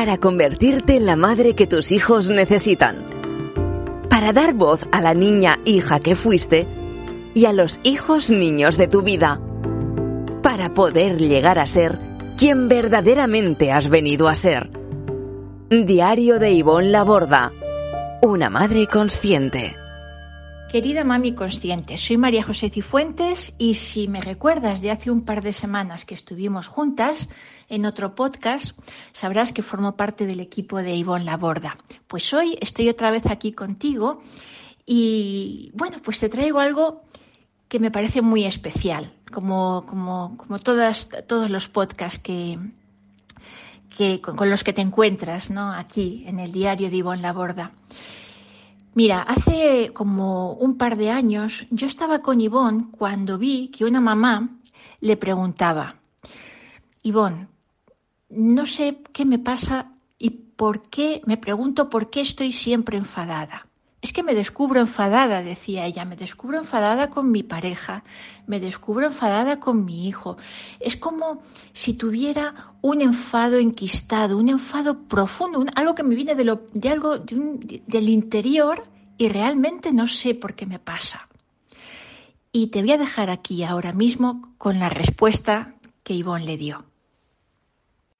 Para 0.00 0.16
convertirte 0.16 0.96
en 0.96 1.04
la 1.04 1.14
madre 1.14 1.54
que 1.54 1.66
tus 1.66 1.92
hijos 1.92 2.30
necesitan. 2.30 3.04
Para 4.08 4.32
dar 4.32 4.54
voz 4.54 4.80
a 4.92 5.02
la 5.02 5.12
niña 5.12 5.58
hija 5.66 6.00
que 6.00 6.16
fuiste 6.16 6.66
y 7.34 7.44
a 7.44 7.52
los 7.52 7.80
hijos 7.82 8.30
niños 8.30 8.78
de 8.78 8.88
tu 8.88 9.02
vida. 9.02 9.42
Para 10.42 10.72
poder 10.72 11.18
llegar 11.18 11.58
a 11.58 11.66
ser 11.66 11.98
quien 12.38 12.66
verdaderamente 12.70 13.72
has 13.72 13.90
venido 13.90 14.28
a 14.28 14.36
ser. 14.36 14.70
Diario 15.68 16.38
de 16.38 16.52
Ivonne 16.52 16.88
Laborda. 16.88 17.52
Una 18.22 18.48
madre 18.48 18.86
consciente. 18.86 19.76
Querida 20.70 21.02
mami 21.02 21.34
consciente, 21.34 21.96
soy 21.96 22.16
María 22.16 22.44
José 22.44 22.70
Cifuentes 22.70 23.54
y 23.58 23.74
si 23.74 24.06
me 24.06 24.20
recuerdas 24.20 24.80
de 24.80 24.92
hace 24.92 25.10
un 25.10 25.24
par 25.24 25.42
de 25.42 25.52
semanas 25.52 26.04
que 26.04 26.14
estuvimos 26.14 26.68
juntas 26.68 27.28
en 27.68 27.86
otro 27.86 28.14
podcast, 28.14 28.78
sabrás 29.12 29.52
que 29.52 29.64
formo 29.64 29.96
parte 29.96 30.26
del 30.26 30.38
equipo 30.38 30.78
de 30.78 30.94
Ivonne 30.94 31.24
Laborda. 31.24 31.76
Pues 32.06 32.32
hoy 32.32 32.56
estoy 32.60 32.88
otra 32.88 33.10
vez 33.10 33.26
aquí 33.26 33.50
contigo 33.50 34.20
y 34.86 35.72
bueno, 35.74 35.96
pues 36.04 36.20
te 36.20 36.28
traigo 36.28 36.60
algo 36.60 37.02
que 37.66 37.80
me 37.80 37.90
parece 37.90 38.22
muy 38.22 38.44
especial, 38.44 39.12
como, 39.32 39.84
como, 39.88 40.36
como 40.36 40.60
todos 40.60 41.50
los 41.50 41.68
podcasts 41.68 42.20
que, 42.20 42.60
que, 43.96 44.20
con, 44.20 44.48
los 44.48 44.62
que 44.62 44.72
te 44.72 44.82
encuentras 44.82 45.50
¿no? 45.50 45.72
aquí 45.72 46.22
en 46.28 46.38
el 46.38 46.52
diario 46.52 46.90
de 46.90 46.96
Ivonne 46.98 47.22
Laborda. 47.22 47.72
Mira, 48.94 49.22
hace 49.22 49.92
como 49.92 50.54
un 50.54 50.76
par 50.76 50.96
de 50.96 51.10
años 51.10 51.64
yo 51.70 51.86
estaba 51.86 52.20
con 52.22 52.40
Ivonne 52.40 52.88
cuando 52.90 53.38
vi 53.38 53.68
que 53.68 53.84
una 53.84 54.00
mamá 54.00 54.48
le 55.00 55.16
preguntaba, 55.16 55.96
Ivonne, 57.02 57.46
no 58.30 58.66
sé 58.66 58.98
qué 59.12 59.24
me 59.24 59.38
pasa 59.38 59.92
y 60.18 60.30
por 60.30 60.82
qué, 60.90 61.22
me 61.24 61.36
pregunto 61.36 61.88
por 61.88 62.10
qué 62.10 62.20
estoy 62.20 62.52
siempre 62.52 62.96
enfadada. 62.98 63.69
Es 64.02 64.14
que 64.14 64.22
me 64.22 64.34
descubro 64.34 64.80
enfadada, 64.80 65.42
decía 65.42 65.84
ella, 65.84 66.06
me 66.06 66.16
descubro 66.16 66.56
enfadada 66.56 67.10
con 67.10 67.30
mi 67.30 67.42
pareja, 67.42 68.02
me 68.46 68.58
descubro 68.58 69.06
enfadada 69.06 69.60
con 69.60 69.84
mi 69.84 70.08
hijo. 70.08 70.38
Es 70.78 70.96
como 70.96 71.42
si 71.74 71.92
tuviera 71.94 72.72
un 72.80 73.02
enfado 73.02 73.58
enquistado, 73.58 74.38
un 74.38 74.48
enfado 74.48 75.02
profundo, 75.02 75.64
algo 75.74 75.94
que 75.94 76.02
me 76.02 76.14
viene 76.14 76.34
de, 76.34 76.88
algo 76.88 77.18
del 77.18 78.08
interior 78.08 78.86
y 79.18 79.28
realmente 79.28 79.92
no 79.92 80.06
sé 80.06 80.34
por 80.34 80.54
qué 80.54 80.64
me 80.64 80.78
pasa. 80.78 81.28
Y 82.52 82.68
te 82.68 82.80
voy 82.80 82.92
a 82.92 82.98
dejar 82.98 83.28
aquí 83.28 83.64
ahora 83.64 83.92
mismo 83.92 84.54
con 84.56 84.78
la 84.78 84.88
respuesta 84.88 85.74
que 86.02 86.14
Ivonne 86.14 86.46
le 86.46 86.56
dio. 86.56 86.84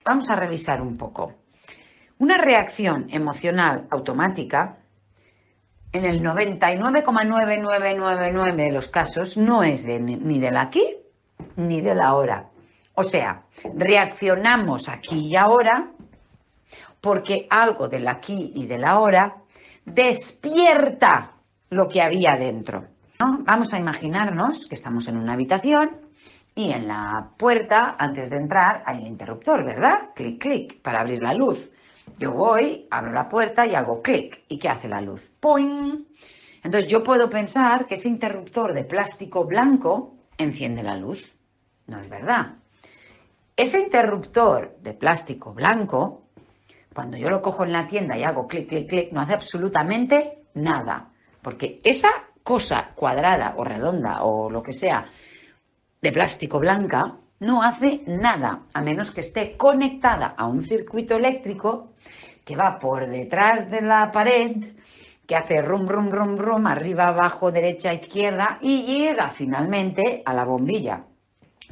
Vamos 0.04 0.28
a 0.28 0.36
revisar 0.36 0.82
un 0.82 0.98
poco. 0.98 1.36
Una 2.18 2.36
reacción 2.36 3.06
emocional 3.10 3.86
automática 3.90 4.79
en 5.92 6.05
el 6.05 6.22
99,9999 6.22 8.56
de 8.56 8.72
los 8.72 8.88
casos 8.88 9.37
no 9.37 9.62
es 9.62 9.87
ni 9.87 10.38
del 10.38 10.56
aquí 10.56 10.97
ni 11.56 11.81
del 11.81 12.00
ahora. 12.00 12.47
O 12.94 13.03
sea, 13.03 13.42
reaccionamos 13.75 14.88
aquí 14.88 15.28
y 15.28 15.37
ahora 15.37 15.91
porque 17.00 17.47
algo 17.50 17.88
del 17.88 18.06
aquí 18.09 18.53
y 18.54 18.66
del 18.66 18.84
ahora 18.84 19.37
despierta 19.84 21.32
lo 21.70 21.88
que 21.88 22.03
había 22.03 22.37
dentro. 22.37 22.84
Vamos 23.19 23.72
a 23.72 23.78
imaginarnos 23.78 24.66
que 24.66 24.75
estamos 24.75 25.09
en 25.09 25.16
una 25.16 25.34
habitación 25.34 25.97
y 26.54 26.72
en 26.72 26.88
la 26.88 27.31
puerta, 27.38 27.97
antes 27.98 28.31
de 28.31 28.37
entrar, 28.37 28.82
hay 28.87 28.98
el 28.98 29.06
interruptor, 29.06 29.64
¿verdad? 29.64 30.10
Clic, 30.14 30.41
clic, 30.41 30.82
para 30.82 31.00
abrir 31.00 31.22
la 31.22 31.32
luz. 31.32 31.70
Yo 32.20 32.32
voy, 32.32 32.86
abro 32.91 33.12
la 33.12 33.31
puerta 33.31 33.66
y 33.66 33.75
hago 33.75 34.03
clic. 34.03 34.44
¿Y 34.47 34.58
qué 34.58 34.69
hace 34.69 34.88
la 34.88 35.00
luz? 35.00 35.22
¡Poing! 35.41 36.04
Entonces 36.62 36.91
yo 36.91 37.03
puedo 37.03 37.31
pensar 37.31 37.86
que 37.86 37.94
ese 37.94 38.08
interruptor 38.08 38.75
de 38.75 38.84
plástico 38.84 39.47
blanco 39.47 40.16
enciende 40.36 40.82
la 40.82 40.97
luz. 40.97 41.34
No 41.86 41.98
es 41.98 42.10
verdad. 42.10 42.56
Ese 43.56 43.81
interruptor 43.81 44.76
de 44.82 44.92
plástico 44.92 45.54
blanco, 45.54 46.26
cuando 46.94 47.16
yo 47.16 47.31
lo 47.31 47.41
cojo 47.41 47.64
en 47.64 47.72
la 47.72 47.86
tienda 47.86 48.19
y 48.19 48.22
hago 48.22 48.47
clic, 48.47 48.69
clic, 48.69 48.87
clic, 48.87 49.12
no 49.12 49.22
hace 49.22 49.32
absolutamente 49.32 50.41
nada. 50.52 51.08
Porque 51.41 51.81
esa 51.82 52.10
cosa 52.42 52.91
cuadrada 52.94 53.54
o 53.56 53.64
redonda 53.64 54.25
o 54.25 54.50
lo 54.50 54.62
que 54.62 54.75
sea 54.75 55.06
de 56.02 56.12
plástico 56.12 56.58
blanca 56.58 57.16
no 57.40 57.62
hace 57.62 58.02
nada, 58.06 58.62
a 58.72 58.82
menos 58.82 59.10
que 59.10 59.22
esté 59.22 59.56
conectada 59.56 60.34
a 60.36 60.46
un 60.46 60.62
circuito 60.62 61.16
eléctrico 61.16 61.88
que 62.44 62.54
va 62.54 62.78
por 62.78 63.08
detrás 63.08 63.70
de 63.70 63.80
la 63.80 64.12
pared, 64.12 64.56
que 65.26 65.36
hace 65.36 65.62
rum, 65.62 65.86
rum, 65.86 66.10
rum, 66.10 66.36
rum, 66.36 66.66
arriba, 66.66 67.08
abajo, 67.08 67.50
derecha, 67.50 67.94
izquierda, 67.94 68.58
y 68.60 68.82
llega 68.82 69.30
finalmente 69.30 70.22
a 70.24 70.34
la 70.34 70.44
bombilla, 70.44 71.04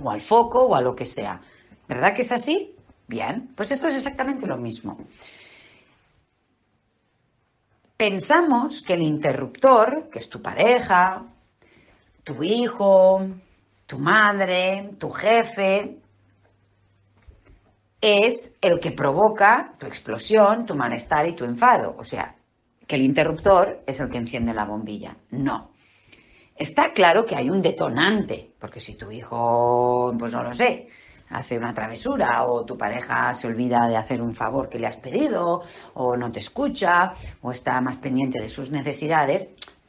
o 0.03 0.11
al 0.11 0.21
foco, 0.21 0.65
o 0.65 0.75
a 0.75 0.81
lo 0.81 0.95
que 0.95 1.05
sea. 1.05 1.41
¿Verdad 1.87 2.15
que 2.15 2.23
es 2.23 2.33
así? 2.33 2.75
Bien, 3.07 3.51
pues 3.55 3.71
esto 3.71 3.89
es 3.89 3.97
exactamente 3.97 4.47
lo 4.47 4.57
mismo. 4.57 4.99
Pensamos 7.97 8.81
que 8.83 8.95
el 8.95 9.03
interruptor, 9.03 10.09
que 10.11 10.21
es 10.21 10.29
tu 10.29 10.41
pareja, 10.41 11.25
tu 12.23 12.43
hijo, 12.43 13.27
tu 13.89 13.99
madre, 13.99 14.91
tu 14.99 15.09
jefe, 15.09 15.97
es 18.01 18.53
el 18.61 18.79
que 18.81 18.93
provoca 18.93 19.73
tu 19.79 19.87
explosión, 19.87 20.67
tu 20.67 20.75
malestar 20.75 21.27
y 21.27 21.35
tu 21.35 21.45
enfado. 21.45 21.97
O 21.99 22.05
sea, 22.05 22.37
que 22.87 22.97
el 22.97 23.03
interruptor 23.03 23.83
es 23.87 23.99
el 23.99 24.11
que 24.11 24.19
enciende 24.19 24.53
la 24.53 24.67
bombilla. 24.67 25.17
No. 25.31 25.71
Está 26.55 26.93
claro 26.93 27.25
que 27.25 27.35
hay 27.35 27.49
un 27.49 27.63
detonante, 27.63 28.53
porque 28.61 28.79
si 28.79 28.95
tu 28.95 29.11
hijo, 29.11 30.15
pues 30.19 30.35
no 30.35 30.43
lo 30.43 30.53
sé, 30.53 30.89
hace 31.31 31.57
una 31.57 31.73
travesura 31.73 32.45
o 32.45 32.67
tu 32.67 32.77
pareja 32.77 33.33
se 33.33 33.47
olvida 33.47 33.89
de 33.89 33.97
hacer 33.97 34.21
un 34.21 34.35
favor 34.35 34.69
que 34.69 34.79
le 34.79 34.87
has 34.87 34.99
pedido 34.99 35.63
o 35.95 36.15
no 36.15 36.31
te 36.31 36.41
escucha 36.41 37.15
o 37.41 37.53
está 37.53 37.81
más 37.81 37.97
pendiente 37.97 38.39
de 38.39 38.51
sus 38.51 38.71
necesidades, 38.71 39.49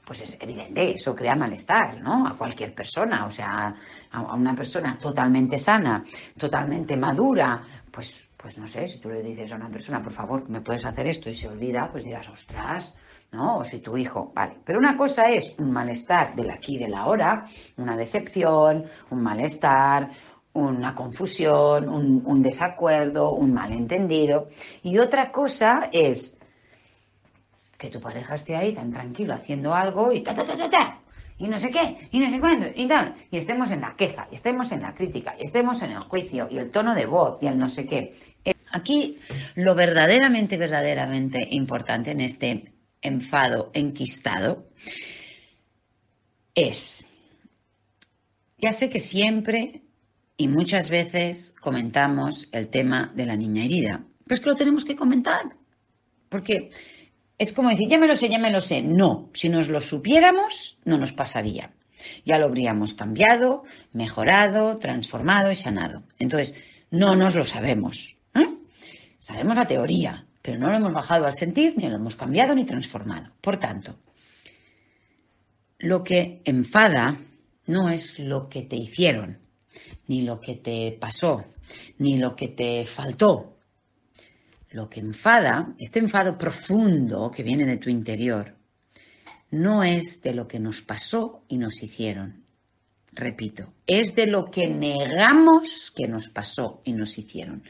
pues 0.10 0.22
es 0.22 0.38
evidente, 0.40 0.96
eso 0.96 1.14
crea 1.14 1.36
malestar, 1.36 2.02
¿no? 2.02 2.26
A 2.26 2.36
cualquier 2.36 2.74
persona, 2.74 3.28
o 3.28 3.30
sea, 3.30 3.76
a 4.10 4.34
una 4.34 4.56
persona 4.56 4.98
totalmente 4.98 5.60
sana, 5.60 6.04
totalmente 6.36 6.98
madura, 6.98 7.62
pues, 7.92 8.28
pues 8.36 8.58
no 8.58 8.68
sé, 8.68 8.88
si 8.88 8.98
tú 8.98 9.12
le 9.12 9.22
dices 9.22 9.52
a 9.52 9.56
una 9.56 9.70
persona, 9.70 10.02
por 10.02 10.12
favor, 10.12 10.50
¿me 10.50 10.62
puedes 10.62 10.84
hacer 10.84 11.06
esto? 11.06 11.30
y 11.30 11.36
se 11.36 11.48
olvida, 11.48 11.90
pues 11.92 12.06
dirás, 12.06 12.28
ostras, 12.28 12.98
¿no? 13.32 13.60
O 13.60 13.64
si 13.64 13.82
tu 13.82 13.96
hijo, 13.98 14.32
vale. 14.34 14.58
Pero 14.66 14.80
una 14.80 14.98
cosa 14.98 15.30
es 15.30 15.54
un 15.60 15.72
malestar 15.72 16.34
del 16.36 16.50
aquí 16.50 16.78
y 16.78 16.80
del 16.80 16.96
ahora, 16.96 17.46
una 17.78 17.96
decepción, 17.96 18.86
un 19.12 19.22
malestar, 19.22 20.10
una 20.54 20.96
confusión, 20.96 21.88
un 21.88 22.42
desacuerdo, 22.42 23.34
un 23.34 23.54
malentendido. 23.54 24.48
Y 24.82 24.98
otra 24.98 25.32
cosa 25.32 25.90
es 25.92 26.39
que 27.80 27.90
tu 27.90 28.02
pareja 28.02 28.36
esté 28.36 28.56
ahí 28.56 28.74
tan 28.74 28.92
tranquilo 28.92 29.34
haciendo 29.34 29.74
algo 29.74 30.12
y 30.12 30.22
ta, 30.22 30.36
ta, 30.36 30.44
ta, 30.44 30.56
ta, 30.56 30.70
ta, 30.70 31.00
y 31.38 31.48
no 31.48 31.58
sé 31.58 31.72
qué, 31.72 32.10
y 32.12 32.20
no 32.20 32.30
sé 32.30 32.40
cuándo, 32.40 32.68
y 32.76 32.86
tal, 32.88 33.16
y 33.32 33.38
estemos 33.38 33.72
en 33.72 33.80
la 33.80 33.96
queja, 33.96 34.28
y 34.30 34.36
estemos 34.36 34.70
en 34.74 34.82
la 34.82 34.94
crítica, 34.94 35.36
y 35.40 35.46
estemos 35.46 35.82
en 35.82 35.92
el 35.92 36.02
juicio, 36.02 36.50
y 36.52 36.58
el 36.58 36.70
tono 36.70 36.94
de 36.94 37.06
voz, 37.06 37.42
y 37.42 37.48
el 37.48 37.58
no 37.58 37.70
sé 37.70 37.86
qué. 37.86 38.14
Aquí 38.72 39.18
lo 39.56 39.74
verdaderamente, 39.74 40.58
verdaderamente 40.58 41.40
importante 41.52 42.12
en 42.12 42.20
este 42.20 42.74
enfado 43.02 43.72
enquistado 43.74 44.68
es, 46.54 47.08
ya 48.58 48.72
sé 48.72 48.90
que 48.90 49.00
siempre 49.00 49.84
y 50.36 50.50
muchas 50.50 50.90
veces 50.90 51.56
comentamos 51.62 52.50
el 52.52 52.68
tema 52.68 53.12
de 53.16 53.26
la 53.26 53.38
niña 53.38 53.64
herida, 53.64 54.04
pues 54.28 54.42
que 54.42 54.50
lo 54.50 54.56
tenemos 54.56 54.84
que 54.84 54.98
comentar, 54.98 55.44
porque 56.28 56.72
es 57.40 57.54
como 57.54 57.70
decir, 57.70 57.88
ya 57.88 57.98
me 57.98 58.08
lo 58.08 58.16
sé, 58.16 58.28
ya 58.30 58.38
me 58.38 58.52
lo 58.52 58.62
sé. 58.62 58.82
No, 58.82 59.30
si 59.34 59.48
nos 59.48 59.70
lo 59.70 59.80
supiéramos, 59.80 60.78
no 60.84 60.98
nos 60.98 61.14
pasaría. 61.14 61.72
Ya 62.26 62.38
lo 62.38 62.46
habríamos 62.46 62.94
cambiado, 62.94 63.64
mejorado, 63.94 64.78
transformado 64.78 65.50
y 65.50 65.56
sanado. 65.56 66.04
Entonces, 66.20 66.54
No 66.92 67.16
nos 67.16 67.36
lo 67.36 67.46
sabemos. 67.46 68.16
¿eh? 68.34 68.48
Sabemos 69.20 69.56
la 69.56 69.68
teoría, 69.68 70.26
pero 70.42 70.58
no 70.58 70.70
lo 70.70 70.78
hemos 70.78 70.94
bajado 70.94 71.26
al 71.26 71.34
sentir, 71.34 71.76
ni 71.78 71.88
lo 71.88 71.96
hemos 71.96 72.16
cambiado 72.16 72.56
ni 72.56 72.66
transformado. 72.66 73.32
Por 73.42 73.58
tanto, 73.58 73.96
lo 75.78 76.04
que 76.04 76.42
enfada 76.46 77.20
no 77.68 77.90
es 77.90 78.18
lo 78.18 78.50
que 78.50 78.64
te 78.64 78.76
hicieron, 78.76 79.38
ni 80.08 80.24
lo 80.24 80.42
que 80.42 80.56
te 80.56 80.98
pasó, 81.00 81.46
ni 82.00 82.18
lo 82.18 82.36
que 82.36 82.48
te 82.50 82.86
faltó. 82.86 83.59
Lo 84.72 84.90
que 84.90 85.00
enfada, 85.00 85.74
este 85.80 86.00
enfado 86.00 86.38
profundo 86.38 87.32
que 87.32 87.44
viene 87.44 87.66
de 87.66 87.78
tu 87.78 87.90
interior, 87.90 88.56
no 89.52 89.84
es 89.84 90.22
de 90.22 90.34
lo 90.34 90.48
que 90.48 90.60
nos 90.60 90.82
pasó 90.82 91.44
y 91.48 91.58
nos 91.58 91.82
hicieron. 91.82 92.46
Repito, 93.12 93.74
es 93.88 94.14
de 94.14 94.28
lo 94.28 94.46
que 94.52 94.68
negamos 94.68 95.92
que 95.96 96.08
nos 96.08 96.30
pasó 96.30 96.82
y 96.84 96.94
nos 96.94 97.18
hicieron. 97.18 97.64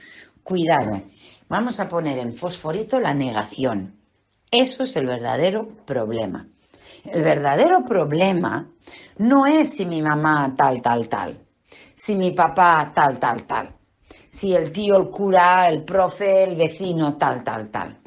Cuidado, 0.44 1.04
vamos 1.48 1.80
a 1.80 1.88
poner 1.88 2.18
en 2.18 2.34
fosforito 2.34 3.00
la 3.00 3.14
negación. 3.14 3.96
Eso 4.52 4.84
es 4.84 4.96
el 4.98 5.06
verdadero 5.06 5.70
problema. 5.86 6.48
El 7.06 7.24
verdadero 7.24 7.84
problema 7.86 8.70
no 9.18 9.46
es 9.46 9.70
si 9.70 9.86
mi 9.86 10.02
mamá 10.02 10.54
tal, 10.58 10.82
tal, 10.82 11.08
tal, 11.08 11.40
si 11.96 12.16
mi 12.16 12.32
papá 12.32 12.92
tal, 12.94 13.20
tal, 13.20 13.46
tal, 13.46 13.79
si 14.30 14.54
el 14.54 14.72
tío, 14.72 14.98
el 14.98 15.10
cura, 15.10 15.68
el 15.70 15.84
profe, 15.84 16.44
el 16.44 16.56
vecino 16.56 17.16
tal, 17.18 17.44
tal, 17.44 17.70
tal. 17.70 17.98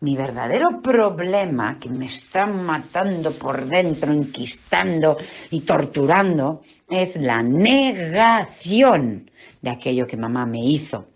Mi 0.00 0.16
verdadero 0.16 0.80
problema, 0.80 1.78
que 1.80 1.88
me 1.88 2.06
está 2.06 2.46
matando 2.46 3.32
por 3.32 3.64
dentro, 3.66 4.12
enquistando 4.12 5.16
y 5.50 5.62
torturando, 5.62 6.62
es 6.88 7.16
la 7.16 7.42
negación 7.42 9.30
de 9.60 9.70
aquello 9.70 10.06
que 10.06 10.16
mamá 10.16 10.46
me 10.46 10.64
hizo, 10.64 11.06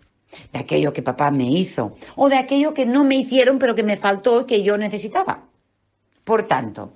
de 0.51 0.59
aquello 0.59 0.91
que 0.91 1.01
papá 1.01 1.31
me 1.31 1.49
hizo, 1.49 1.95
o 2.15 2.27
de 2.27 2.37
aquello 2.37 2.73
que 2.73 2.85
no 2.85 3.03
me 3.03 3.15
hicieron 3.15 3.57
pero 3.57 3.73
que 3.73 3.83
me 3.83 3.97
faltó 3.97 4.41
y 4.41 4.45
que 4.45 4.63
yo 4.63 4.77
necesitaba. 4.77 5.45
Por 6.23 6.47
tanto, 6.47 6.91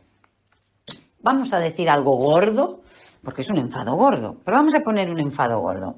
vamos 1.21 1.53
a 1.53 1.59
decir 1.59 1.89
algo 1.89 2.17
gordo, 2.17 2.81
porque 3.23 3.41
es 3.41 3.49
un 3.49 3.57
enfado 3.57 3.95
gordo, 3.95 4.37
pero 4.43 4.57
vamos 4.57 4.75
a 4.75 4.81
poner 4.81 5.09
un 5.09 5.19
enfado 5.19 5.59
gordo. 5.59 5.95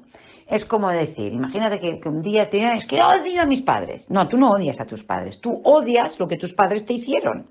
Es 0.50 0.64
como 0.64 0.90
decir, 0.90 1.32
imagínate 1.32 1.78
que, 1.78 2.08
un 2.08 2.22
día 2.22 2.50
tienes 2.50 2.84
que 2.84 3.00
odio 3.00 3.40
a 3.40 3.46
mis 3.46 3.62
padres. 3.62 4.10
No, 4.10 4.26
tú 4.26 4.36
no 4.36 4.50
odias 4.50 4.80
a 4.80 4.84
tus 4.84 5.04
padres, 5.04 5.40
tú 5.40 5.60
odias 5.64 6.18
lo 6.18 6.26
que 6.26 6.36
tus 6.36 6.52
padres 6.52 6.84
te 6.84 6.94
hicieron. 6.94 7.46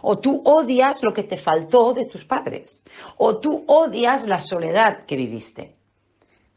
O 0.00 0.18
tú 0.18 0.40
odias 0.44 1.02
lo 1.02 1.12
que 1.12 1.24
te 1.24 1.36
faltó 1.36 1.92
de 1.92 2.06
tus 2.06 2.24
padres. 2.24 2.82
O 3.18 3.38
tú 3.38 3.62
odias 3.66 4.26
la 4.26 4.40
soledad 4.40 5.04
que 5.04 5.16
viviste. 5.16 5.76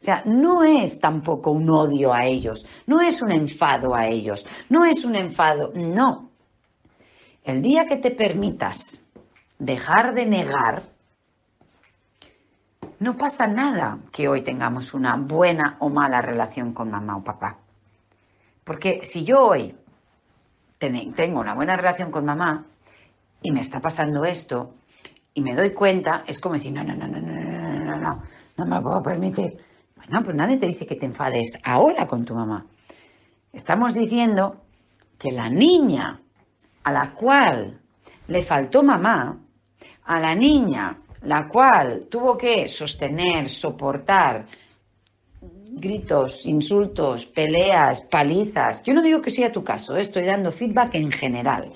O 0.00 0.04
sea, 0.04 0.22
no 0.24 0.64
es 0.64 0.98
tampoco 0.98 1.50
un 1.50 1.68
odio 1.68 2.14
a 2.14 2.24
ellos, 2.24 2.64
no 2.86 3.00
es 3.00 3.22
un 3.22 3.32
enfado 3.32 3.94
a 3.94 4.06
ellos, 4.06 4.46
no 4.68 4.84
es 4.84 5.04
un 5.04 5.16
enfado, 5.16 5.70
no. 5.74 6.30
El 7.42 7.62
día 7.62 7.86
que 7.86 7.96
te 7.96 8.10
permitas 8.10 8.84
dejar 9.58 10.14
de 10.14 10.26
negar, 10.26 10.93
no 13.00 13.16
pasa 13.16 13.46
nada 13.46 13.98
que 14.12 14.28
hoy 14.28 14.42
tengamos 14.42 14.94
una 14.94 15.16
buena 15.16 15.76
o 15.80 15.88
mala 15.88 16.20
relación 16.20 16.72
con 16.72 16.90
mamá 16.90 17.16
o 17.16 17.24
papá. 17.24 17.58
Porque 18.64 19.00
si 19.04 19.24
yo 19.24 19.40
hoy 19.40 19.74
tengo 20.78 21.40
una 21.40 21.54
buena 21.54 21.76
relación 21.76 22.10
con 22.10 22.24
mamá 22.24 22.64
y 23.42 23.52
me 23.52 23.60
está 23.60 23.80
pasando 23.80 24.24
esto 24.24 24.74
y 25.34 25.42
me 25.42 25.54
doy 25.54 25.72
cuenta, 25.72 26.24
es 26.26 26.38
como 26.38 26.54
decir, 26.54 26.72
no, 26.72 26.84
no, 26.84 26.94
no, 26.94 27.06
no, 27.06 27.20
no, 27.20 27.32
no, 27.32 27.84
no, 27.84 27.96
no, 27.96 28.22
no 28.56 28.66
me 28.66 28.76
lo 28.76 28.82
puedo 28.82 29.02
permitir. 29.02 29.56
Bueno, 29.96 30.22
pues 30.24 30.36
nadie 30.36 30.58
te 30.58 30.66
dice 30.66 30.86
que 30.86 30.96
te 30.96 31.06
enfades 31.06 31.52
ahora 31.64 32.06
con 32.06 32.24
tu 32.24 32.34
mamá. 32.34 32.66
Estamos 33.52 33.94
diciendo 33.94 34.62
que 35.18 35.30
la 35.30 35.48
niña 35.48 36.20
a 36.82 36.92
la 36.92 37.12
cual 37.12 37.80
le 38.28 38.42
faltó 38.42 38.82
mamá, 38.82 39.38
a 40.04 40.20
la 40.20 40.34
niña 40.34 40.98
la 41.24 41.48
cual 41.48 42.06
tuvo 42.10 42.36
que 42.36 42.68
sostener, 42.68 43.48
soportar 43.48 44.46
gritos, 45.40 46.46
insultos, 46.46 47.26
peleas, 47.26 48.00
palizas. 48.02 48.82
Yo 48.82 48.94
no 48.94 49.02
digo 49.02 49.20
que 49.20 49.30
sea 49.30 49.52
tu 49.52 49.62
caso, 49.64 49.96
¿eh? 49.96 50.02
estoy 50.02 50.24
dando 50.24 50.52
feedback 50.52 50.94
en 50.94 51.10
general. 51.10 51.72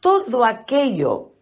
Todo 0.00 0.44
aquello 0.44 1.32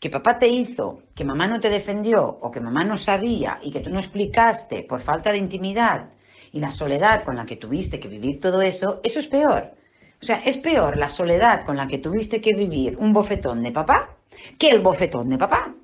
que 0.00 0.10
papá 0.10 0.38
te 0.38 0.48
hizo, 0.48 1.02
que 1.14 1.24
mamá 1.24 1.46
no 1.46 1.60
te 1.60 1.70
defendió 1.70 2.26
o 2.26 2.50
que 2.50 2.60
mamá 2.60 2.84
no 2.84 2.96
sabía 2.96 3.58
y 3.62 3.70
que 3.70 3.80
tú 3.80 3.90
no 3.90 4.00
explicaste 4.00 4.82
por 4.82 5.00
falta 5.00 5.30
de 5.30 5.38
intimidad 5.38 6.10
y 6.52 6.58
la 6.58 6.70
soledad 6.70 7.24
con 7.24 7.36
la 7.36 7.46
que 7.46 7.56
tuviste 7.56 8.00
que 8.00 8.08
vivir 8.08 8.40
todo 8.40 8.62
eso, 8.62 9.00
eso 9.04 9.20
es 9.20 9.26
peor. 9.26 9.72
O 10.20 10.24
sea, 10.24 10.42
es 10.44 10.56
peor 10.56 10.98
la 10.98 11.08
soledad 11.08 11.64
con 11.64 11.76
la 11.76 11.86
que 11.86 11.98
tuviste 11.98 12.40
que 12.40 12.54
vivir 12.54 12.96
un 12.96 13.12
bofetón 13.12 13.62
de 13.62 13.72
papá 13.72 14.16
que 14.58 14.68
el 14.68 14.80
bofetón 14.80 15.28
de 15.28 15.38
papá. 15.38 15.74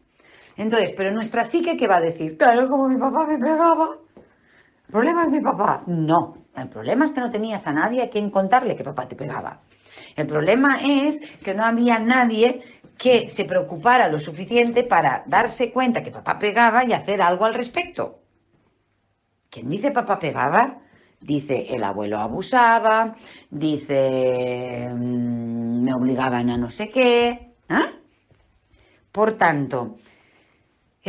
Entonces, 0.59 0.93
pero 0.97 1.13
nuestra 1.13 1.45
psique, 1.45 1.77
¿qué 1.77 1.87
va 1.87 1.99
a 1.99 2.01
decir? 2.01 2.37
Claro, 2.37 2.69
como 2.69 2.89
mi 2.89 2.99
papá 2.99 3.25
me 3.27 3.39
pegaba. 3.39 3.97
¿El 4.17 4.93
problema 4.93 5.23
es 5.23 5.31
mi 5.31 5.41
papá? 5.41 5.85
No. 5.87 6.35
El 6.57 6.69
problema 6.69 7.05
es 7.05 7.13
que 7.13 7.21
no 7.21 7.31
tenías 7.31 7.65
a 7.69 7.73
nadie 7.73 8.03
a 8.03 8.11
quien 8.11 8.31
contarle 8.31 8.75
que 8.75 8.83
papá 8.83 9.07
te 9.07 9.15
pegaba. 9.15 9.61
El 10.17 10.27
problema 10.27 10.81
es 10.83 11.21
que 11.45 11.55
no 11.55 11.65
había 11.65 12.01
nadie 12.01 12.61
que 12.99 13.29
se 13.29 13.45
preocupara 13.45 14.09
lo 14.09 14.19
suficiente 14.19 14.83
para 14.83 15.23
darse 15.27 15.71
cuenta 15.71 16.03
que 16.03 16.11
papá 16.11 16.41
pegaba 16.41 16.85
y 16.85 16.93
hacer 16.93 17.23
algo 17.23 17.45
al 17.45 17.55
respecto. 17.55 18.19
¿Quién 19.51 19.71
dice 19.71 19.93
papá 19.93 20.19
pegaba? 20.19 20.81
Dice 21.21 21.67
el 21.69 21.85
abuelo 21.85 22.19
abusaba, 22.19 23.15
dice 23.49 24.89
mm, 24.93 25.85
me 25.85 25.95
obligaban 25.95 26.51
a 26.51 26.57
no 26.57 26.69
sé 26.69 26.89
qué. 26.89 27.53
¿ah? 27.69 27.93
Por 29.13 29.35
tanto, 29.35 29.97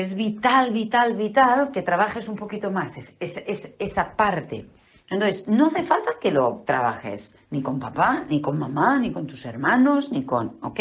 es 0.01 0.15
vital, 0.15 0.71
vital, 0.71 1.15
vital 1.15 1.71
que 1.71 1.81
trabajes 1.81 2.27
un 2.27 2.35
poquito 2.35 2.71
más 2.71 2.97
es, 2.97 3.75
esa 3.79 4.15
parte. 4.15 4.65
Entonces, 5.09 5.47
no 5.47 5.67
hace 5.67 5.83
falta 5.83 6.11
que 6.21 6.31
lo 6.31 6.63
trabajes 6.65 7.37
ni 7.49 7.61
con 7.61 7.79
papá, 7.79 8.25
ni 8.29 8.41
con 8.41 8.57
mamá, 8.57 8.99
ni 8.99 9.11
con 9.11 9.25
tus 9.25 9.45
hermanos, 9.45 10.11
ni 10.11 10.23
con, 10.23 10.57
¿ok? 10.61 10.79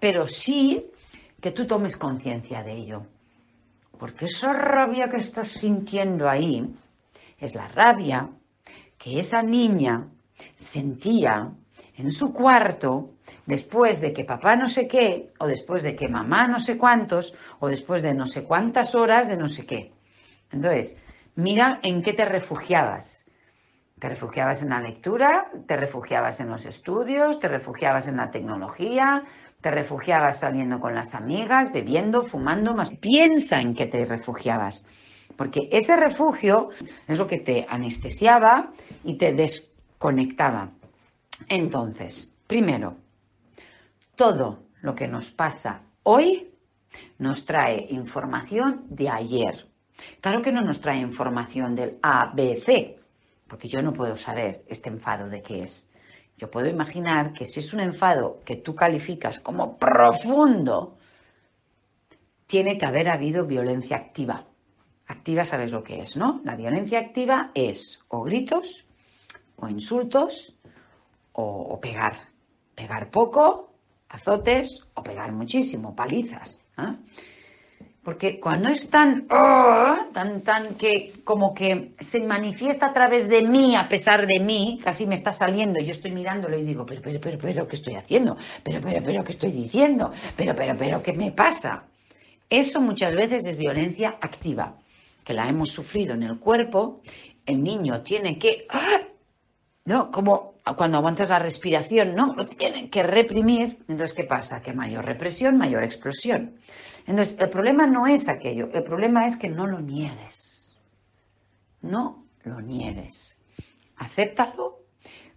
Pero 0.00 0.26
sí 0.28 0.90
que 1.40 1.50
tú 1.50 1.66
tomes 1.66 1.96
conciencia 1.96 2.62
de 2.62 2.72
ello. 2.72 3.02
Porque 3.98 4.26
esa 4.26 4.52
rabia 4.52 5.08
que 5.08 5.16
estás 5.16 5.48
sintiendo 5.48 6.28
ahí 6.28 6.64
es 7.38 7.54
la 7.54 7.66
rabia 7.68 8.30
que 8.96 9.18
esa 9.18 9.42
niña 9.42 10.06
sentía 10.56 11.52
en 11.96 12.12
su 12.12 12.32
cuarto 12.32 13.10
después 13.48 13.98
de 14.02 14.12
que 14.12 14.24
papá 14.24 14.56
no 14.56 14.68
sé 14.68 14.86
qué, 14.86 15.30
o 15.38 15.46
después 15.46 15.82
de 15.82 15.96
que 15.96 16.06
mamá 16.06 16.46
no 16.46 16.60
sé 16.60 16.76
cuántos, 16.76 17.34
o 17.60 17.68
después 17.68 18.02
de 18.02 18.12
no 18.12 18.26
sé 18.26 18.44
cuántas 18.44 18.94
horas 18.94 19.26
de 19.26 19.38
no 19.38 19.48
sé 19.48 19.64
qué. 19.64 19.90
Entonces, 20.52 20.98
mira 21.34 21.80
en 21.82 22.02
qué 22.02 22.12
te 22.12 22.26
refugiabas. 22.26 23.24
Te 23.98 24.10
refugiabas 24.10 24.62
en 24.62 24.68
la 24.68 24.82
lectura, 24.82 25.50
te 25.66 25.76
refugiabas 25.78 26.38
en 26.40 26.50
los 26.50 26.66
estudios, 26.66 27.38
te 27.38 27.48
refugiabas 27.48 28.06
en 28.06 28.18
la 28.18 28.30
tecnología, 28.30 29.22
te 29.62 29.70
refugiabas 29.70 30.40
saliendo 30.40 30.78
con 30.78 30.94
las 30.94 31.14
amigas, 31.14 31.72
bebiendo, 31.72 32.24
fumando, 32.24 32.74
más. 32.74 32.90
Piensa 32.90 33.60
en 33.60 33.74
qué 33.74 33.86
te 33.86 34.04
refugiabas, 34.04 34.84
porque 35.38 35.70
ese 35.72 35.96
refugio 35.96 36.68
es 37.08 37.18
lo 37.18 37.26
que 37.26 37.38
te 37.38 37.64
anestesiaba 37.66 38.72
y 39.04 39.16
te 39.16 39.32
desconectaba. 39.32 40.70
Entonces, 41.48 42.30
primero, 42.46 43.07
todo 44.18 44.64
lo 44.82 44.96
que 44.96 45.06
nos 45.06 45.30
pasa 45.30 45.82
hoy 46.02 46.50
nos 47.18 47.44
trae 47.44 47.86
información 47.90 48.84
de 48.90 49.08
ayer. 49.08 49.68
Claro 50.20 50.42
que 50.42 50.50
no 50.50 50.60
nos 50.60 50.80
trae 50.80 50.98
información 50.98 51.76
del 51.76 51.98
ABC, 52.02 52.98
porque 53.46 53.68
yo 53.68 53.80
no 53.80 53.92
puedo 53.92 54.16
saber 54.16 54.64
este 54.66 54.88
enfado 54.88 55.28
de 55.28 55.40
qué 55.40 55.62
es. 55.62 55.88
Yo 56.36 56.50
puedo 56.50 56.68
imaginar 56.68 57.32
que 57.32 57.46
si 57.46 57.60
es 57.60 57.72
un 57.72 57.80
enfado 57.80 58.40
que 58.44 58.56
tú 58.56 58.74
calificas 58.74 59.38
como 59.38 59.78
profundo, 59.78 60.96
tiene 62.48 62.76
que 62.76 62.86
haber 62.86 63.08
habido 63.08 63.46
violencia 63.46 63.96
activa. 63.96 64.46
Activa 65.06 65.44
sabes 65.44 65.70
lo 65.70 65.84
que 65.84 66.00
es, 66.00 66.16
¿no? 66.16 66.40
La 66.44 66.56
violencia 66.56 66.98
activa 66.98 67.50
es 67.54 68.00
o 68.08 68.22
gritos, 68.22 68.84
o 69.56 69.68
insultos, 69.68 70.56
o, 71.32 71.78
pegar. 71.80 72.28
Pegar 72.74 73.10
poco 73.10 73.67
azotes 74.08 74.84
o 74.94 75.02
pegar 75.02 75.32
muchísimo, 75.32 75.94
palizas. 75.94 76.64
¿ah? 76.76 76.96
Porque 78.02 78.40
cuando 78.40 78.70
es 78.70 78.88
tan, 78.88 79.26
oh, 79.30 79.96
tan, 80.12 80.40
tan 80.42 80.76
que 80.76 81.12
como 81.24 81.52
que 81.52 81.92
se 82.00 82.20
manifiesta 82.20 82.86
a 82.86 82.92
través 82.92 83.28
de 83.28 83.42
mí, 83.42 83.76
a 83.76 83.88
pesar 83.88 84.26
de 84.26 84.40
mí, 84.40 84.78
casi 84.82 85.06
me 85.06 85.14
está 85.14 85.32
saliendo, 85.32 85.78
yo 85.80 85.90
estoy 85.90 86.12
mirándolo 86.12 86.58
y 86.58 86.62
digo, 86.62 86.86
pero, 86.86 87.02
pero, 87.02 87.20
pero, 87.20 87.38
pero, 87.38 87.68
¿qué 87.68 87.76
estoy 87.76 87.96
haciendo? 87.96 88.36
Pero, 88.62 88.80
pero, 88.80 89.02
pero, 89.02 89.24
¿qué 89.24 89.32
estoy 89.32 89.52
diciendo? 89.52 90.10
Pero, 90.36 90.54
pero, 90.54 90.74
pero, 90.76 91.02
¿qué 91.02 91.12
me 91.12 91.32
pasa? 91.32 91.84
Eso 92.48 92.80
muchas 92.80 93.14
veces 93.14 93.44
es 93.44 93.58
violencia 93.58 94.16
activa, 94.22 94.76
que 95.22 95.34
la 95.34 95.46
hemos 95.46 95.70
sufrido 95.70 96.14
en 96.14 96.22
el 96.22 96.38
cuerpo 96.38 97.02
el 97.48 97.62
niño 97.62 98.02
tiene 98.02 98.38
que, 98.38 98.66
¡ah! 98.68 99.00
¿No? 99.88 100.10
Como 100.10 100.52
cuando 100.76 100.98
aguantas 100.98 101.30
la 101.30 101.38
respiración, 101.38 102.14
¿no? 102.14 102.34
Lo 102.34 102.44
tiene 102.44 102.90
que 102.90 103.02
reprimir. 103.02 103.78
Entonces, 103.88 104.12
¿qué 104.12 104.24
pasa? 104.24 104.60
Que 104.60 104.74
mayor 104.74 105.06
represión, 105.06 105.56
mayor 105.56 105.82
explosión. 105.82 106.60
Entonces, 107.06 107.38
el 107.38 107.48
problema 107.48 107.86
no 107.86 108.06
es 108.06 108.28
aquello, 108.28 108.68
el 108.74 108.84
problema 108.84 109.26
es 109.26 109.36
que 109.36 109.48
no 109.48 109.66
lo 109.66 109.80
niegues. 109.80 110.76
No 111.80 112.26
lo 112.44 112.60
niegues. 112.60 113.38
Acéptalo, 113.96 114.80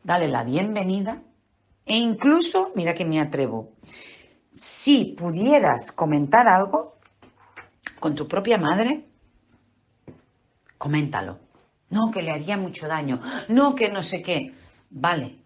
dale 0.04 0.28
la 0.28 0.44
bienvenida 0.44 1.22
e 1.86 1.96
incluso, 1.96 2.74
mira 2.76 2.94
que 2.94 3.06
me 3.06 3.22
atrevo, 3.22 3.72
si 4.52 5.16
pudieras 5.18 5.94
comentar 5.94 6.50
algo 6.50 6.98
con 8.02 8.16
tu 8.16 8.28
propia 8.28 8.58
madre, 8.58 9.08
coméntalo. 10.78 11.51
No, 11.92 12.10
que 12.12 12.22
le 12.22 12.32
haría 12.32 12.58
mucho 12.58 12.88
daño. 12.88 13.20
No, 13.50 13.76
que 13.76 13.90
no 13.90 14.02
sé 14.02 14.22
qué. 14.22 14.54
Vale, 14.90 15.38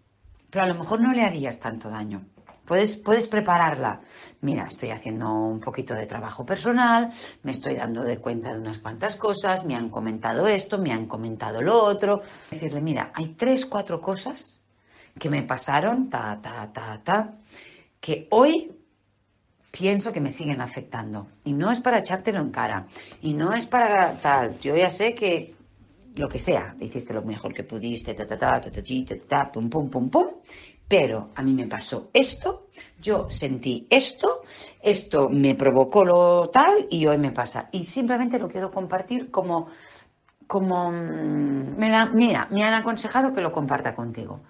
pero 0.48 0.64
a 0.64 0.68
lo 0.68 0.74
mejor 0.76 1.00
no 1.00 1.12
le 1.12 1.22
harías 1.22 1.58
tanto 1.58 1.90
daño. 1.90 2.24
Puedes, 2.64 2.96
puedes 2.96 3.28
prepararla. 3.28 4.00
Mira, 4.40 4.66
estoy 4.66 4.90
haciendo 4.90 5.32
un 5.32 5.60
poquito 5.60 5.94
de 5.94 6.06
trabajo 6.06 6.44
personal, 6.44 7.10
me 7.44 7.52
estoy 7.52 7.76
dando 7.76 8.02
de 8.02 8.18
cuenta 8.18 8.52
de 8.52 8.58
unas 8.58 8.78
cuantas 8.78 9.16
cosas, 9.16 9.64
me 9.64 9.76
han 9.76 9.88
comentado 9.88 10.48
esto, 10.48 10.78
me 10.78 10.92
han 10.92 11.06
comentado 11.06 11.62
lo 11.62 11.80
otro. 11.82 12.22
Decirle, 12.50 12.80
mira, 12.80 13.12
hay 13.14 13.34
tres, 13.34 13.66
cuatro 13.66 14.00
cosas 14.00 14.62
que 15.18 15.30
me 15.30 15.42
pasaron, 15.42 16.10
ta, 16.10 16.40
ta, 16.42 16.72
ta, 16.72 17.00
ta, 17.04 17.34
que 18.00 18.26
hoy 18.30 18.72
pienso 19.70 20.12
que 20.12 20.20
me 20.20 20.30
siguen 20.30 20.60
afectando. 20.60 21.28
Y 21.44 21.52
no 21.52 21.70
es 21.70 21.80
para 21.80 21.98
echártelo 21.98 22.40
en 22.40 22.50
cara. 22.50 22.86
Y 23.20 23.34
no 23.34 23.52
es 23.52 23.66
para 23.66 24.16
tal. 24.16 24.58
Yo 24.58 24.76
ya 24.76 24.90
sé 24.90 25.14
que 25.14 25.54
lo 26.16 26.28
que 26.28 26.38
sea, 26.38 26.74
hiciste 26.80 27.12
lo 27.12 27.22
mejor 27.22 27.52
que 27.52 27.64
pudiste, 27.64 28.14
ta, 28.14 28.26
ta, 28.26 28.36
ta, 28.36 28.60
ta, 28.60 28.70
ta, 28.70 28.82
ta, 28.82 29.14
ta, 29.28 29.50
pum, 29.52 29.68
pum, 29.68 29.90
pum, 29.90 30.10
pum. 30.10 30.26
Pero 30.88 31.30
a 31.34 31.42
mí 31.42 31.52
me 31.52 31.66
pasó 31.66 32.10
esto, 32.12 32.68
yo 33.00 33.28
sentí 33.28 33.86
esto, 33.90 34.42
esto 34.80 35.28
me 35.28 35.56
provocó 35.56 36.04
lo 36.04 36.48
tal 36.48 36.86
y 36.90 37.06
hoy 37.06 37.18
me 37.18 37.32
pasa. 37.32 37.68
Y 37.72 37.84
simplemente 37.84 38.38
lo 38.38 38.48
quiero 38.48 38.70
compartir 38.70 39.30
como, 39.30 39.68
como, 40.46 40.92
mira, 40.92 42.06
mira, 42.06 42.46
me 42.50 42.62
han 42.62 42.74
aconsejado 42.74 43.32
que 43.32 43.40
lo 43.40 43.50
comparta 43.50 43.94
contigo. 43.94 44.40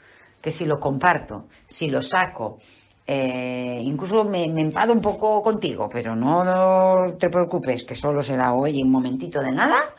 Que 0.43 0.51
si 0.51 0.67
lo 0.67 0.79
comparto, 0.79 1.47
si 1.67 1.89
lo 1.89 2.03
saco, 2.03 2.59
eh, 3.07 3.81
incluso 3.83 4.23
me, 4.25 4.47
me, 4.49 4.61
enfado 4.61 4.93
un 4.93 5.01
poco 5.01 5.41
contigo, 5.41 5.89
pero 5.91 6.15
no 6.15 7.15
te 7.19 7.31
preocupes, 7.31 7.85
que 7.85 7.95
solo 7.95 8.21
será 8.21 8.53
hoy 8.53 8.83
un 8.83 8.91
momentito 8.91 9.41
de 9.41 9.53
nada. 9.53 9.95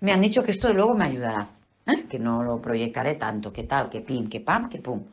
Me 0.00 0.12
han 0.12 0.20
dicho 0.20 0.42
que 0.42 0.50
esto 0.50 0.72
luego 0.72 0.94
me 0.94 1.06
ayudará, 1.06 1.48
¿eh? 1.86 2.06
que 2.08 2.18
no 2.18 2.42
lo 2.42 2.60
proyectaré 2.60 3.16
tanto, 3.16 3.52
que 3.52 3.64
tal, 3.64 3.90
que 3.90 4.00
pim, 4.00 4.28
que 4.28 4.40
pam, 4.40 4.68
que 4.68 4.78
pum. 4.78 5.04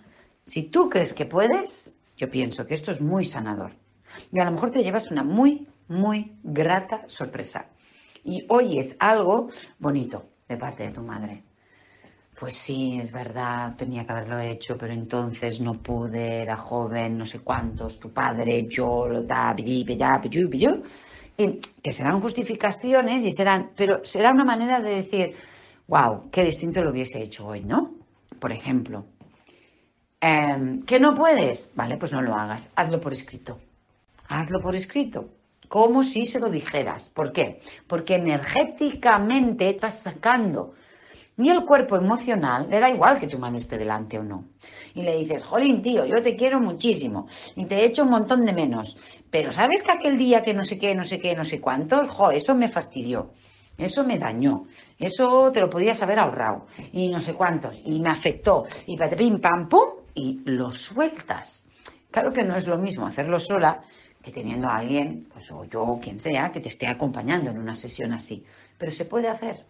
Si 0.44 0.63
tú 0.63 0.89
crees 0.89 1.13
que 1.13 1.25
puedes, 1.25 1.92
yo 2.18 2.30
pienso 2.30 2.65
que 2.65 2.75
esto 2.75 2.92
es 2.92 3.01
muy 3.01 3.25
sanador. 3.25 3.72
Y 4.32 4.39
a 4.39 4.46
lo 4.46 4.51
mejor 4.51 4.72
te 4.72 4.84
llevas 4.84 5.10
una 5.12 5.24
muy, 5.24 5.68
muy 5.88 6.34
grata 6.44 7.04
sorpresa. 7.08 7.65
Y 8.24 8.46
oyes 8.50 8.96
algo 9.00 9.50
bonito 9.80 10.25
de 10.48 10.58
parte 10.58 10.84
de 10.84 10.94
tu 10.94 11.01
madre 11.01 11.44
pues 12.39 12.56
sí, 12.56 13.00
es 13.01 13.12
verdad, 13.12 13.75
tenía 13.77 14.06
que 14.06 14.12
haberlo 14.12 14.39
hecho, 14.39 14.77
pero 14.77 14.94
entonces 14.94 15.62
no 15.62 15.74
pude, 15.82 16.42
era 16.42 16.58
joven, 16.58 17.18
no 17.18 17.25
sé 17.25 17.39
cuántos, 17.39 17.98
tu 18.00 18.12
padre, 18.12 18.68
yo, 18.68 19.08
lo 19.08 19.24
da, 19.24 19.56
y 19.58 19.86
que 21.38 21.92
serán 21.92 22.22
justificaciones 22.22 23.24
y 23.24 23.32
serán, 23.32 23.72
pero 23.75 24.04
será 24.06 24.32
una 24.32 24.46
manera 24.46 24.80
de 24.80 24.96
decir, 24.96 25.36
wow, 25.88 26.30
qué 26.32 26.44
distinto 26.44 26.82
lo 26.82 26.92
hubiese 26.92 27.22
hecho 27.22 27.48
hoy, 27.48 27.63
¿no? 27.63 27.92
Por 28.39 28.51
ejemplo, 28.51 29.06
eh, 30.22 30.80
que 30.86 31.00
no 31.00 31.13
puedes, 31.13 31.72
vale, 31.75 31.98
pues 31.98 32.13
no 32.13 32.22
lo 32.22 32.36
hagas, 32.36 32.72
hazlo 32.75 33.00
por 33.01 33.13
escrito, 33.13 33.60
hazlo 34.27 34.60
por 34.62 34.75
escrito, 34.75 35.30
como 35.68 36.04
si 36.04 36.25
se 36.25 36.39
lo 36.39 36.50
dijeras. 36.50 37.10
¿Por 37.10 37.32
qué? 37.32 37.60
Porque 37.88 38.15
energéticamente 38.15 39.70
estás 39.70 40.01
sacando 40.01 40.74
ni 41.38 41.50
el 41.50 41.65
cuerpo 41.65 41.98
emocional 41.98 42.68
le 42.70 42.80
da 42.80 42.89
igual 42.89 43.20
que 43.20 43.27
tu 43.27 43.38
madre 43.38 43.58
esté 43.58 43.77
delante 43.77 44.18
o 44.18 44.24
no. 44.24 44.46
Y 44.94 45.01
le 45.01 45.18
dices, 45.18 45.44
jolín, 45.44 45.82
tío, 45.82 46.06
yo 46.06 46.22
te 46.22 46.36
quiero 46.36 46.60
muchísimo 46.60 47.27
y 47.56 47.65
te 47.65 47.75
he 47.75 47.86
hecho 47.86 48.04
un 48.04 48.10
montón 48.10 48.46
de 48.46 48.54
menos. 48.54 48.98
Pero 49.30 49.51
¿sabes 49.51 49.84
que 49.84 49.92
aquel 49.92 50.18
día 50.18 50.44
que 50.44 50.54
no 50.54 50.63
sé 50.63 50.77
qué, 50.77 50.96
no 50.96 51.04
sé 51.04 51.20
qué, 51.20 51.36
no 51.36 51.44
sé 51.44 51.60
cuánto, 51.60 52.08
jo, 52.08 52.32
eso 52.32 52.56
me 52.56 52.68
fastidió. 52.68 53.32
Eso 53.77 54.06
me 54.06 54.18
dañó. 54.18 54.68
Eso 54.98 55.51
te 55.51 55.60
lo 55.60 55.70
podías 55.70 56.01
haber 56.01 56.20
ahorrado. 56.20 56.68
Y 56.94 57.10
no 57.10 57.20
sé 57.20 57.34
cuántos. 57.34 57.77
Y 57.84 58.00
me 58.00 58.10
afectó. 58.10 58.65
Y 58.86 58.98
pim, 58.98 59.39
pam, 59.39 59.68
pum. 59.68 59.89
Y 60.13 60.39
lo 60.46 60.72
sueltas. 60.72 61.70
Claro 62.10 62.32
que 62.32 62.44
no 62.44 62.56
es 62.56 62.68
lo 62.68 62.77
mismo 62.77 63.06
hacerlo 63.06 63.38
sola 63.39 63.82
que 64.24 64.32
teniendo 64.32 64.68
a 64.68 64.77
alguien, 64.77 65.27
pues 65.32 65.51
o 65.51 65.65
yo 65.65 65.84
o 65.84 66.00
quien 66.00 66.20
sea, 66.20 66.51
que 66.51 66.60
te 66.60 66.70
esté 66.70 66.88
acompañando 66.88 67.51
en 67.51 67.60
una 67.60 67.75
sesión 67.75 68.13
así. 68.13 68.44
Pero 68.77 68.92
se 68.92 69.06
puede 69.06 69.27
hacer. 69.27 69.65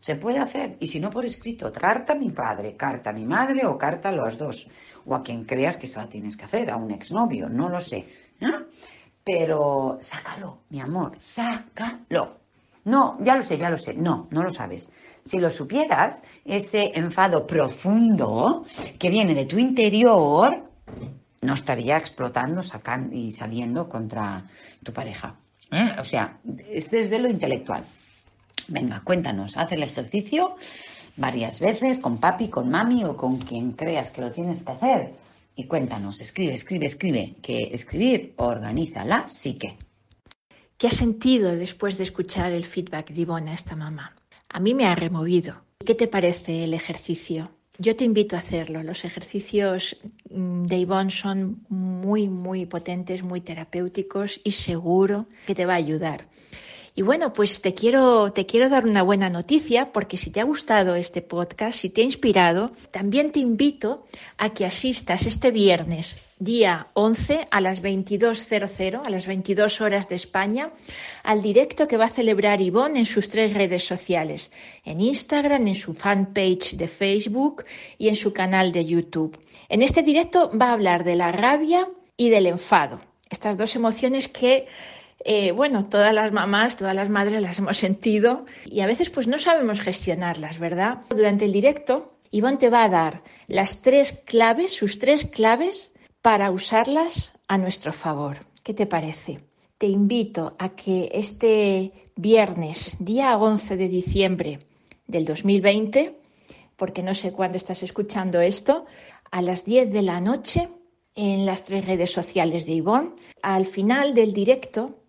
Se 0.00 0.14
puede 0.14 0.38
hacer, 0.38 0.76
y 0.78 0.86
si 0.86 1.00
no 1.00 1.10
por 1.10 1.24
escrito, 1.24 1.72
carta 1.72 2.12
a 2.12 2.16
mi 2.16 2.30
padre, 2.30 2.76
carta 2.76 3.10
a 3.10 3.12
mi 3.12 3.24
madre 3.24 3.66
o 3.66 3.76
carta 3.76 4.10
a 4.10 4.12
los 4.12 4.38
dos, 4.38 4.68
o 5.04 5.14
a 5.14 5.22
quien 5.22 5.44
creas 5.44 5.76
que 5.76 5.88
se 5.88 5.98
la 5.98 6.08
tienes 6.08 6.36
que 6.36 6.44
hacer, 6.44 6.70
a 6.70 6.76
un 6.76 6.90
exnovio, 6.92 7.48
no 7.48 7.68
lo 7.68 7.80
sé. 7.80 8.06
¿no? 8.40 8.66
Pero 9.24 9.98
sácalo, 10.00 10.60
mi 10.70 10.80
amor, 10.80 11.16
sácalo. 11.18 12.38
No, 12.84 13.18
ya 13.22 13.36
lo 13.36 13.42
sé, 13.42 13.58
ya 13.58 13.68
lo 13.68 13.76
sé. 13.76 13.92
No, 13.92 14.28
no 14.30 14.42
lo 14.42 14.50
sabes. 14.50 14.90
Si 15.24 15.38
lo 15.38 15.50
supieras, 15.50 16.22
ese 16.44 16.90
enfado 16.94 17.46
profundo 17.46 18.64
que 18.98 19.10
viene 19.10 19.34
de 19.34 19.44
tu 19.44 19.58
interior 19.58 20.70
no 21.42 21.54
estaría 21.54 21.98
explotando 21.98 22.62
sacando 22.62 23.14
y 23.14 23.30
saliendo 23.30 23.88
contra 23.88 24.44
tu 24.82 24.92
pareja. 24.92 25.36
¿Eh? 25.70 26.00
O 26.00 26.04
sea, 26.04 26.38
es 26.70 26.90
desde 26.90 27.18
lo 27.18 27.28
intelectual. 27.28 27.84
Venga, 28.68 29.00
cuéntanos, 29.02 29.56
haz 29.56 29.72
el 29.72 29.82
ejercicio 29.82 30.56
varias 31.16 31.58
veces 31.58 31.98
con 31.98 32.18
papi, 32.18 32.48
con 32.48 32.70
mami 32.70 33.02
o 33.04 33.16
con 33.16 33.38
quien 33.38 33.72
creas 33.72 34.10
que 34.10 34.20
lo 34.20 34.30
tienes 34.30 34.62
que 34.62 34.72
hacer. 34.72 35.14
Y 35.56 35.64
cuéntanos, 35.64 36.20
escribe, 36.20 36.54
escribe, 36.54 36.86
escribe, 36.86 37.34
que 37.42 37.70
escribir 37.72 38.34
organiza 38.36 39.04
la 39.04 39.26
psique. 39.26 39.76
¿Qué 40.76 40.86
has 40.86 40.96
sentido 40.96 41.56
después 41.56 41.98
de 41.98 42.04
escuchar 42.04 42.52
el 42.52 42.64
feedback 42.64 43.10
de 43.10 43.22
Ivonne 43.22 43.50
a 43.50 43.54
esta 43.54 43.74
mamá? 43.74 44.14
A 44.48 44.60
mí 44.60 44.74
me 44.74 44.84
ha 44.84 44.94
removido. 44.94 45.62
¿Qué 45.84 45.94
te 45.94 46.06
parece 46.06 46.62
el 46.64 46.74
ejercicio? 46.74 47.50
Yo 47.78 47.96
te 47.96 48.04
invito 48.04 48.36
a 48.36 48.40
hacerlo. 48.40 48.82
Los 48.82 49.04
ejercicios 49.04 49.96
mm, 50.30 50.66
de 50.66 50.76
Ivonne 50.76 51.10
son 51.10 51.64
muy, 51.68 52.28
muy 52.28 52.66
potentes, 52.66 53.24
muy 53.24 53.40
terapéuticos 53.40 54.40
y 54.44 54.52
seguro 54.52 55.26
que 55.46 55.54
te 55.54 55.66
va 55.66 55.72
a 55.72 55.76
ayudar. 55.76 56.26
Y 56.98 57.02
bueno, 57.02 57.32
pues 57.32 57.62
te 57.62 57.74
quiero, 57.74 58.32
te 58.32 58.44
quiero 58.44 58.68
dar 58.68 58.84
una 58.84 59.04
buena 59.04 59.30
noticia 59.30 59.92
porque 59.92 60.16
si 60.16 60.30
te 60.30 60.40
ha 60.40 60.42
gustado 60.42 60.96
este 60.96 61.22
podcast, 61.22 61.78
si 61.78 61.90
te 61.90 62.00
ha 62.00 62.04
inspirado, 62.04 62.72
también 62.90 63.30
te 63.30 63.38
invito 63.38 64.04
a 64.36 64.52
que 64.52 64.66
asistas 64.66 65.24
este 65.24 65.52
viernes, 65.52 66.16
día 66.40 66.88
11 66.94 67.46
a 67.52 67.60
las 67.60 67.82
22.00, 67.82 69.06
a 69.06 69.10
las 69.10 69.28
22 69.28 69.80
horas 69.80 70.08
de 70.08 70.16
España, 70.16 70.72
al 71.22 71.40
directo 71.40 71.86
que 71.86 71.96
va 71.96 72.06
a 72.06 72.10
celebrar 72.10 72.60
Ivonne 72.60 72.98
en 72.98 73.06
sus 73.06 73.28
tres 73.28 73.54
redes 73.54 73.84
sociales, 73.84 74.50
en 74.84 75.00
Instagram, 75.00 75.68
en 75.68 75.76
su 75.76 75.94
fanpage 75.94 76.72
de 76.72 76.88
Facebook 76.88 77.62
y 77.96 78.08
en 78.08 78.16
su 78.16 78.32
canal 78.32 78.72
de 78.72 78.84
YouTube. 78.84 79.38
En 79.68 79.82
este 79.82 80.02
directo 80.02 80.50
va 80.50 80.70
a 80.70 80.72
hablar 80.72 81.04
de 81.04 81.14
la 81.14 81.30
rabia 81.30 81.88
y 82.16 82.28
del 82.28 82.46
enfado, 82.46 82.98
estas 83.30 83.56
dos 83.56 83.76
emociones 83.76 84.26
que 84.26 84.66
eh, 85.24 85.52
bueno, 85.52 85.86
todas 85.86 86.14
las 86.14 86.32
mamás, 86.32 86.76
todas 86.76 86.94
las 86.94 87.08
madres 87.08 87.42
las 87.42 87.58
hemos 87.58 87.76
sentido 87.76 88.46
y 88.64 88.80
a 88.80 88.86
veces 88.86 89.10
pues 89.10 89.26
no 89.26 89.38
sabemos 89.38 89.80
gestionarlas, 89.80 90.58
¿verdad? 90.58 91.02
Durante 91.10 91.44
el 91.44 91.52
directo, 91.52 92.14
Ivonne 92.30 92.58
te 92.58 92.70
va 92.70 92.84
a 92.84 92.88
dar 92.88 93.22
las 93.46 93.82
tres 93.82 94.12
claves, 94.24 94.72
sus 94.74 94.98
tres 94.98 95.24
claves 95.24 95.92
para 96.22 96.50
usarlas 96.50 97.32
a 97.48 97.58
nuestro 97.58 97.92
favor. 97.92 98.38
¿Qué 98.62 98.74
te 98.74 98.86
parece? 98.86 99.40
Te 99.78 99.86
invito 99.86 100.50
a 100.58 100.70
que 100.70 101.10
este 101.12 101.92
viernes, 102.16 102.96
día 102.98 103.36
11 103.36 103.76
de 103.76 103.88
diciembre 103.88 104.58
del 105.06 105.24
2020, 105.24 106.18
porque 106.76 107.02
no 107.02 107.14
sé 107.14 107.32
cuándo 107.32 107.56
estás 107.56 107.82
escuchando 107.82 108.40
esto, 108.40 108.86
a 109.30 109.42
las 109.42 109.64
10 109.64 109.92
de 109.92 110.02
la 110.02 110.20
noche 110.20 110.68
en 111.18 111.44
las 111.44 111.64
tres 111.64 111.84
redes 111.84 112.12
sociales 112.12 112.64
de 112.64 112.74
Ivonne. 112.74 113.10
Al 113.42 113.66
final 113.66 114.14
del 114.14 114.32
directo, 114.32 115.00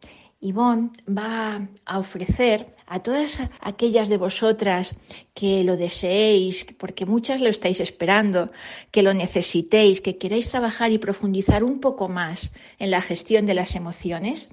Ivonne 0.42 0.90
va 1.08 1.70
a 1.86 2.00
ofrecer 2.00 2.76
a 2.88 3.04
todas 3.04 3.40
aquellas 3.62 4.10
de 4.10 4.18
vosotras 4.18 4.96
que 5.36 5.64
lo 5.64 5.78
deseéis, 5.78 6.66
porque 6.80 7.06
muchas 7.06 7.42
lo 7.42 7.50
estáis 7.50 7.80
esperando, 7.80 8.52
que 8.90 9.04
lo 9.04 9.14
necesitéis, 9.14 10.02
que 10.02 10.18
queráis 10.18 10.50
trabajar 10.50 10.92
y 10.92 10.98
profundizar 10.98 11.64
un 11.64 11.80
poco 11.80 12.10
más 12.10 12.52
en 12.80 12.90
la 12.90 13.02
gestión 13.02 13.46
de 13.46 13.54
las 13.54 13.76
emociones, 13.76 14.50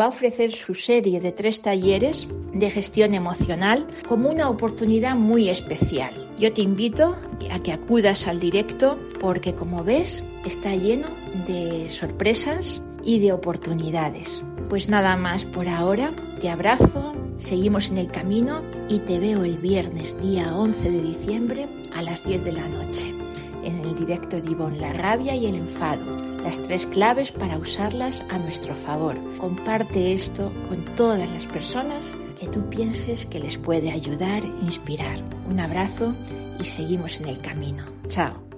va 0.00 0.04
a 0.04 0.08
ofrecer 0.08 0.52
su 0.52 0.74
serie 0.74 1.18
de 1.18 1.32
tres 1.32 1.62
talleres 1.62 2.28
de 2.54 2.70
gestión 2.70 3.12
emocional 3.14 3.88
como 4.08 4.30
una 4.30 4.48
oportunidad 4.48 5.16
muy 5.16 5.48
especial. 5.48 6.12
Yo 6.38 6.52
te 6.52 6.62
invito 6.62 7.16
a 7.50 7.60
que 7.60 7.72
acudas 7.72 8.28
al 8.28 8.38
directo 8.38 8.96
porque 9.22 9.54
como 9.54 9.84
ves 9.84 10.22
está 10.44 10.74
lleno 10.74 11.06
de 11.46 11.88
sorpresas 11.88 12.82
y 13.02 13.20
de 13.20 13.32
oportunidades. 13.32 14.44
Pues 14.68 14.88
nada 14.88 15.16
más 15.16 15.44
por 15.44 15.68
ahora, 15.68 16.12
te 16.40 16.50
abrazo, 16.50 17.14
seguimos 17.38 17.88
en 17.88 17.98
el 17.98 18.10
camino 18.10 18.60
y 18.88 18.98
te 18.98 19.18
veo 19.18 19.44
el 19.44 19.56
viernes 19.56 20.20
día 20.20 20.54
11 20.54 20.90
de 20.90 21.00
diciembre 21.00 21.68
a 21.94 22.02
las 22.02 22.24
10 22.24 22.44
de 22.44 22.52
la 22.52 22.68
noche 22.68 23.14
en 23.64 23.78
el 23.78 23.96
directo 23.96 24.40
de 24.40 24.50
Ivonne 24.50 24.78
La 24.78 24.92
Rabia 24.92 25.34
y 25.34 25.46
el 25.46 25.54
Enfado, 25.54 26.16
las 26.42 26.60
tres 26.62 26.86
claves 26.86 27.30
para 27.30 27.58
usarlas 27.58 28.24
a 28.30 28.38
nuestro 28.38 28.74
favor. 28.74 29.16
Comparte 29.38 30.12
esto 30.12 30.52
con 30.68 30.84
todas 30.96 31.30
las 31.30 31.46
personas 31.46 32.04
que 32.40 32.48
tú 32.48 32.68
pienses 32.68 33.26
que 33.26 33.38
les 33.38 33.56
puede 33.56 33.92
ayudar 33.92 34.44
inspirar. 34.62 35.22
Un 35.48 35.60
abrazo 35.60 36.14
y 36.58 36.64
seguimos 36.64 37.20
en 37.20 37.28
el 37.28 37.40
camino. 37.40 37.84
Chao. 38.08 38.51